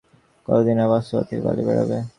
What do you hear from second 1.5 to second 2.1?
বেড়াবে?